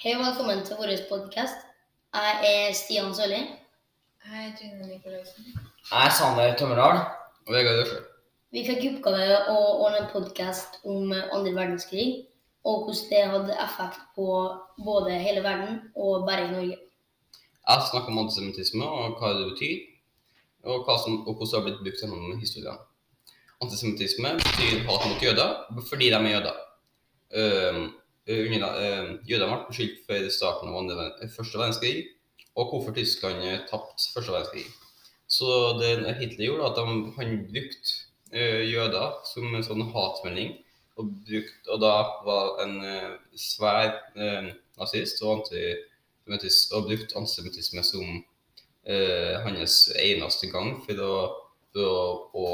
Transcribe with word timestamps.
Hei 0.00 0.14
og 0.16 0.22
velkommen 0.22 0.62
til 0.64 0.78
vår 0.80 0.94
podkast. 1.10 1.58
Jeg 2.16 2.36
er 2.50 2.70
Stian 2.72 3.10
Sørli. 3.12 3.40
Jeg 4.24 4.46
er 4.46 4.54
Trine 4.56 4.86
Nikolaisen. 4.88 5.50
Jeg 5.90 6.06
er 6.06 6.14
Sander 6.16 6.54
Tømmerdal. 6.56 7.02
Og 7.44 7.52
Vegard 7.52 7.82
Ørsjø. 7.82 7.98
Vi 8.56 8.62
fikk 8.64 8.80
i 8.80 8.92
oppgave 8.94 9.36
å 9.52 9.58
ordne 9.58 10.00
en 10.00 10.08
podkast 10.14 10.80
om 10.88 11.12
andre 11.12 11.52
verdenskrig, 11.52 12.06
og 12.64 12.86
hvordan 12.86 13.12
det 13.12 13.22
hadde 13.34 13.60
effekt 13.66 14.00
på 14.16 14.30
både 14.88 15.20
hele 15.20 15.44
verden 15.44 15.82
og 15.92 16.24
bare 16.30 16.48
i 16.48 16.50
Norge. 16.54 16.80
Jeg 17.68 17.86
snakker 17.92 18.16
om 18.16 18.24
antisemittisme 18.24 18.88
og 19.04 19.20
hva 19.20 19.36
det 19.36 19.52
betyr, 19.52 19.78
og, 20.64 20.80
hva 20.88 20.96
som, 21.04 21.20
og 21.26 21.34
hvordan 21.34 21.52
det 21.52 21.60
har 21.60 21.68
blitt 21.68 21.84
brukt 21.84 22.06
gjennom 22.06 22.40
historien. 22.40 22.82
Antisemittisme 23.60 24.32
betyr 24.48 24.80
hat 24.88 25.08
mot 25.12 25.28
jøder 25.28 25.82
fordi 25.92 26.08
de 26.08 26.24
er 26.24 26.38
jøder. 26.38 26.68
Uh, 27.36 27.90
jødene 28.30 29.50
ble 29.50 29.58
beskyldt 29.68 30.04
for 30.06 30.30
starten 30.34 30.70
av 30.70 31.26
første 31.34 31.58
verdenskrig, 31.58 32.06
og 32.58 32.72
hvorfor 32.72 32.94
Tyskland 32.96 33.42
tapte 33.70 34.10
første 34.14 34.34
verdenskrig. 34.34 34.66
Så 35.30 35.76
det 35.78 36.16
Hitler 36.18 36.48
gjorde, 36.48 36.70
at 36.70 36.80
han 37.18 37.36
brukte 37.46 37.98
jøder 38.70 39.20
som 39.26 39.54
en 39.54 39.66
sånn 39.66 39.86
hatmelding, 39.94 40.56
og, 40.98 41.12
brukt, 41.26 41.68
og 41.70 41.80
da 41.80 41.94
var 42.26 42.58
en 42.64 42.74
svær 43.38 43.94
nazist 44.78 45.22
og, 45.24 45.46
og 45.48 46.90
brukte 46.90 47.16
antisemittisme 47.16 47.84
som 47.86 48.20
hans 49.46 49.80
eneste 50.00 50.50
gang 50.52 50.74
for 50.84 51.02
å, 51.06 51.14
for 51.72 51.88
å, 51.88 52.04
å 52.34 52.46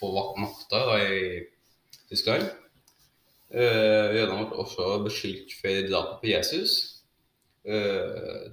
få 0.00 0.10
makta 0.40 0.84
i 1.04 1.44
Tyskland. 2.10 2.50
Uh, 3.52 4.10
Jødene 4.16 4.46
ble 4.48 4.62
også 4.64 4.98
beskyldt 5.04 5.52
for 5.60 5.88
drapet 5.90 6.20
på 6.22 6.30
Jesus. 6.32 6.72
Uh, 7.64 8.50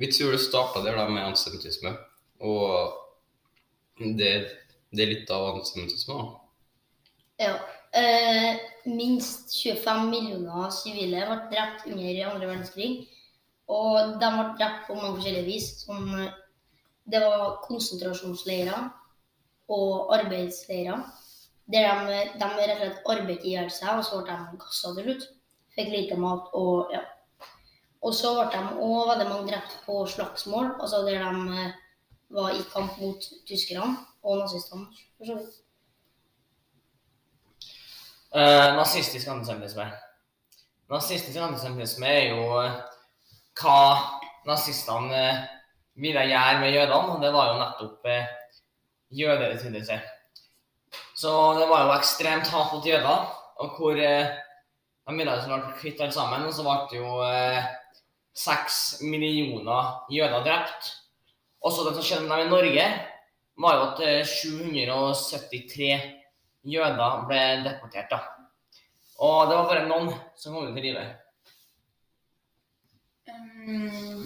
vi 0.00 0.08
tror 0.12 0.32
det 0.32 0.40
starta 0.40 0.80
der 0.84 0.96
da 0.96 1.08
med 1.08 1.22
antisemittisme. 1.22 1.92
Og 2.40 2.92
det, 4.00 4.30
det, 4.90 5.02
er 5.02 5.12
litt 5.12 5.30
av 5.34 5.50
antisemittisme. 5.52 6.16
Ja. 7.40 7.58
Uh, 7.90 8.56
minst 8.86 9.52
25 9.60 10.06
millioner 10.08 10.70
sivile 10.72 11.26
ble 11.26 11.38
drept 11.52 11.88
under 11.90 12.20
andre 12.30 12.48
verdenskrig. 12.48 12.92
Og 13.70 14.16
de 14.22 14.30
ble 14.34 14.46
drept 14.58 14.86
på 14.88 14.96
mange 14.96 15.18
forskjellige 15.18 15.48
vis. 15.50 15.68
Som, 15.84 16.08
det 17.10 17.20
var 17.22 17.60
konsentrasjonsleirer 17.66 18.88
og 19.70 20.14
arbeidsleirer. 20.16 21.04
Der 21.70 21.86
de, 22.06 22.20
de 22.40 22.48
rett 22.56 22.72
og 22.74 22.80
slett 22.80 23.08
arbeidet 23.12 23.46
i 23.46 23.54
hjel 23.54 23.70
seg, 23.70 24.00
og 24.00 24.04
så 24.06 24.20
ble 24.24 24.34
de 24.34 24.58
kasta 24.58 24.94
til 24.96 25.06
slutt. 25.06 25.26
Fikk 25.76 25.90
lite 25.92 26.18
mat 26.18 26.50
og 26.58 26.90
ja. 26.94 27.04
Og 28.00 28.14
så 28.16 28.32
ble 28.38 28.48
de 28.50 28.80
òg 28.80 29.10
veldig 29.12 29.26
mange 29.28 29.50
drept 29.52 29.76
på 29.84 30.00
slagsmål, 30.08 30.72
altså 30.80 31.02
der 31.06 31.20
de 31.20 31.66
var 32.30 32.54
i 32.54 32.62
kamp 32.72 32.98
mot 32.98 33.26
tyskerne 33.46 33.96
og 34.22 34.38
nazistene, 34.40 34.86
for 35.18 35.28
så 35.28 35.36
vidt. 35.38 35.58
Uh, 38.30 38.76
nazistisk 38.78 39.28
antisemittisme. 39.28 39.86
Nazistisk 40.90 41.38
antisemittisme 41.38 42.06
er 42.06 42.28
jo 42.30 42.44
hva 43.60 43.80
nazistene 44.46 45.24
ville 46.00 46.22
gjøre 46.30 46.60
med 46.62 46.74
jødene, 46.76 47.18
det 47.24 47.32
var 47.34 47.50
jo 47.50 47.58
nettopp 47.60 48.06
uh, 48.06 48.56
jødeutryddelse. 49.10 50.00
Så 51.20 51.30
det 51.58 51.66
var 51.68 51.82
jo 51.84 51.96
ekstremt 51.98 52.48
hat 52.48 52.70
mot 52.72 52.86
jøder, 52.86 53.24
og 53.60 53.74
hvor 53.76 53.98
eh, 54.00 54.30
de 55.04 55.16
ville 55.18 55.34
snart 55.44 55.74
kvitte 55.76 56.06
alle 56.06 56.16
sammen. 56.16 56.46
Og 56.48 56.54
så 56.56 56.64
ble 56.64 56.76
det 56.88 57.00
jo 57.02 57.18
eh, 57.26 57.66
seks 58.32 58.78
millioner 59.04 60.06
jøder 60.08 60.46
drept. 60.46 60.94
Også 61.60 61.84
det 61.84 61.92
som 61.98 62.06
skjedde 62.06 62.24
med 62.24 62.38
dem 62.38 62.46
i 62.46 62.54
Norge, 62.54 62.86
var 63.60 63.76
jo 63.76 63.86
at 63.90 64.02
eh, 64.06 64.32
773 64.32 65.90
jøder 66.72 67.24
ble 67.28 67.42
deportert. 67.68 68.08
da. 68.14 68.22
Og 69.20 69.50
det 69.50 69.58
var 69.58 69.68
bare 69.68 69.88
noen 69.90 70.14
som 70.40 70.56
kom 70.56 70.72
i 70.72 70.86
live. 70.86 71.04
Um, 73.28 74.24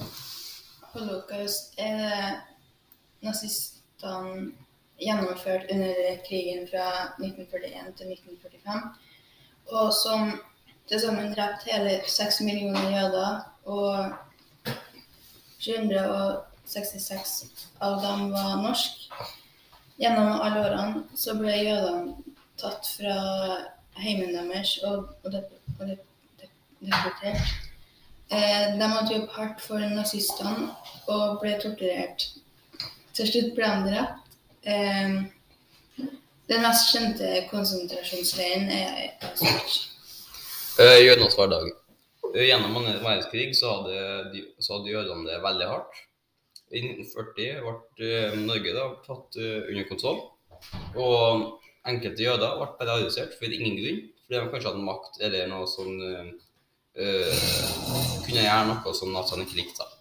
Holocaust 0.93 1.75
er 1.75 1.99
det 1.99 2.21
nazistene 3.27 4.53
gjennomført 5.01 5.71
under 5.71 5.95
krigen 6.29 6.69
fra 6.71 6.87
1941 7.19 7.95
til 7.99 8.13
1945. 8.13 8.83
Og 9.67 9.93
som 9.93 10.41
til 10.89 11.01
sammen 11.01 11.33
drept 11.33 11.65
hele 11.65 12.01
6 12.07 12.41
millioner 12.41 12.91
jøder. 12.91 13.41
Og 13.65 14.13
766 15.59 17.45
av 17.81 18.03
dem 18.03 18.33
var 18.33 18.63
norsk. 18.63 18.93
Gjennom 19.99 20.41
alle 20.43 20.65
årene 20.67 21.05
så 21.17 21.37
ble 21.39 21.55
jødene 21.55 22.15
tatt 22.61 22.89
fra 22.97 23.15
heimen 24.01 24.35
deres 24.35 24.79
og, 24.85 25.09
og 25.25 25.33
deportert. 26.83 27.55
Eh, 28.33 28.75
de 28.79 28.89
måtte 28.91 29.15
jobbe 29.15 29.37
hardt 29.37 29.61
for 29.63 29.79
nazistene 29.79 30.69
og 31.09 31.39
ble 31.41 31.55
torturert. 31.63 32.27
Til 33.15 33.31
slutt 33.31 33.55
ble 33.57 33.71
de 33.71 33.93
drept. 33.93 34.24
Um, 34.65 35.17
den 36.49 36.63
mest 36.65 36.93
kjente 36.93 37.29
konsentrasjonsleiren 37.51 38.71
er 38.73 39.11
Auschwitz. 39.29 39.75
Uh, 40.79 41.01
Jødenes 41.05 41.37
hverdag. 41.37 41.67
Uh, 42.31 42.41
gjennom 42.41 42.79
annen 42.81 43.03
verdenskrig 43.05 43.53
så 43.59 43.75
hadde, 43.75 44.45
så 44.65 44.79
hadde 44.79 44.95
jødene 44.95 45.29
det 45.29 45.43
veldig 45.45 45.69
hardt. 45.69 46.01
I 46.73 46.81
1940 46.81 47.61
ble 47.67 48.15
uh, 48.23 48.39
Norge 48.41 48.73
da, 48.77 48.87
tatt 49.05 49.39
under 49.43 49.89
kontroll. 49.91 50.23
Og 50.97 51.45
enkelte 51.85 52.25
jøder 52.25 52.57
ble 52.63 52.71
paralysert 52.81 53.37
for 53.37 53.53
ingen 53.53 53.77
grunn. 53.83 54.01
Fordi 54.25 54.41
de 54.41 54.53
kanskje 54.55 54.71
hadde 54.73 54.87
makt 54.89 55.21
eller 55.29 55.51
noe 55.51 55.69
som 55.69 55.91
kunne 56.95 58.45
gjøre 58.47 58.67
noe 58.71 58.93
som 58.97 59.13
nazistene 59.13 59.45
ikke 59.45 59.61
likte. 59.61 59.94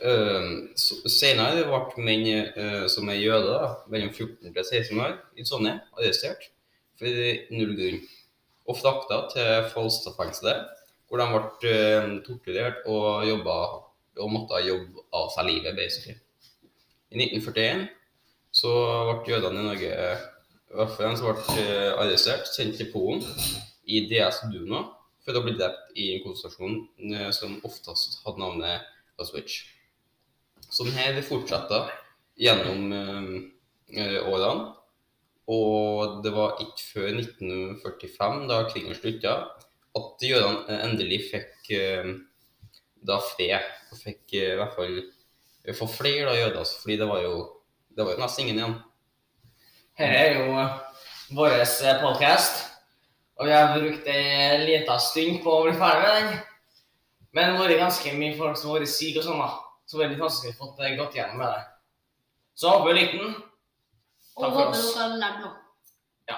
Uh, 0.00 0.70
senere 1.12 1.66
ble 1.68 2.04
menn 2.06 2.22
uh, 2.56 2.86
som 2.88 3.08
er 3.12 3.18
jøder, 3.20 3.74
mellom 3.92 4.08
14 4.14 4.48
til 4.48 4.64
16 4.64 5.00
år, 5.04 5.18
i 5.36 5.44
Trondheim 5.44 5.80
arrestert 5.92 6.46
for 6.96 7.16
null 7.52 7.74
grunn. 7.76 7.98
Og 8.64 8.78
frakta 8.80 9.18
til 9.34 9.66
Falstad-fengselet, 9.74 10.70
hvor 11.08 11.20
de 11.20 11.26
ble 11.34 11.74
uh, 11.74 12.14
torturert 12.24 12.80
og, 12.88 13.26
jobbet, 13.28 13.74
og 14.24 14.32
måtte 14.32 14.62
jobbe 14.64 15.04
av 15.20 15.28
seg 15.34 15.50
livet, 15.50 15.76
basically. 15.76 16.16
I 17.12 17.20
1941 17.20 17.84
så 18.56 18.72
ble 19.10 19.34
jødene 19.34 19.60
i 19.60 19.66
Norge 19.66 19.90
i 20.70 20.78
hvert 20.78 20.94
fall 20.94 21.10
en 21.10 21.20
ble 21.20 21.66
arrestert, 21.98 22.48
sendt 22.48 22.78
til 22.78 22.88
Polen 22.94 23.20
i 23.84 24.06
DS 24.08 24.46
Duna 24.54 24.86
for 25.26 25.36
å 25.36 25.44
bli 25.44 25.58
drept 25.58 25.92
i 25.98 26.14
en 26.14 26.24
konsentrasjon 26.24 27.28
som 27.36 27.58
oftest 27.66 28.22
hadde 28.24 28.40
navnet 28.40 28.88
Auschwitz. 29.20 29.60
Sånn 30.80 30.94
her 30.96 31.12
det 31.12 31.26
fortsatte 31.28 31.82
gjennom 32.40 32.86
uh, 32.88 34.14
årene. 34.32 34.70
Og 35.50 36.20
det 36.24 36.32
var 36.32 36.60
ikke 36.62 36.86
før 36.94 37.08
1945, 37.20 38.38
da 38.48 38.62
krigen 38.70 38.96
slutta, 38.96 39.34
at 39.98 40.24
Gjøran 40.24 40.62
endelig 40.72 41.18
fikk 41.34 41.72
uh, 41.76 42.14
da 43.04 43.20
fred. 43.34 43.68
Og 43.92 44.00
fikk 44.00 44.38
i 44.40 44.44
hvert 44.56 44.72
fall 44.78 45.02
få 45.76 45.90
flere 46.00 46.30
da, 46.30 46.38
jøder, 46.38 46.62
altså, 46.62 46.80
fordi 46.80 46.96
det 47.02 47.08
var 47.12 47.24
jo 47.26 47.34
det 47.92 48.06
var 48.06 48.24
nesten 48.24 48.46
ingen 48.46 48.62
igjen. 48.62 48.76
Her 50.00 50.16
er 50.16 50.38
jo 50.38 50.44
vår 51.36 51.58
podcast, 52.00 52.62
og 53.36 53.50
vi 53.50 53.52
har 53.52 53.74
brukt 53.74 54.08
ei 54.08 54.62
lita 54.64 54.96
stund 54.96 55.42
på 55.44 55.58
å 55.58 55.66
bli 55.66 55.74
ferdig 55.76 56.06
med 56.06 56.14
den. 56.16 56.46
Men 57.36 57.50
det 57.50 57.58
har 57.58 57.66
vært 57.66 57.82
ganske 57.84 58.14
mye 58.16 58.38
folk 58.38 58.56
som 58.56 58.72
har 58.72 58.80
vært 58.80 58.94
syke 58.94 59.20
og 59.20 59.28
sånn, 59.28 59.42
da. 59.44 59.50
Så 59.90 59.98
det 59.98 60.12
litt 60.12 60.20
vanskelig 60.22 60.52
å 60.54 60.58
få 60.60 60.66
gått 61.00 61.16
gjennom 61.18 61.40
med 61.42 61.48
det. 61.50 61.62
Så 62.54 62.70
håper 62.70 62.92
vi 62.92 63.00
lytten. 63.00 63.32
Og 64.38 64.44
håper 64.54 64.76
dere 64.76 65.00
har 65.00 65.16
lært 65.18 65.40
noe. 65.42 65.56